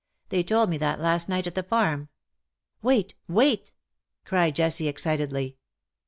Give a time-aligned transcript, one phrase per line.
[0.29, 2.09] They told me that last night at the farm.
[2.81, 3.13] Wait!
[3.27, 3.71] wait V'
[4.25, 5.57] cried Jessie, excitedly.